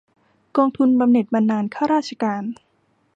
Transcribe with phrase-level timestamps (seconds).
[0.57, 2.43] กองทุนบำเหน็จบำนาญข้าราชการ